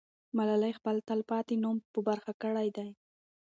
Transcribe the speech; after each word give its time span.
ملالۍ 0.37 0.71
خپل 0.79 0.95
تل 1.07 1.19
پاتې 1.31 1.53
نوم 1.63 1.77
په 1.93 1.99
برخه 2.07 2.31
کړی 2.43 2.67
دی. 2.77 2.89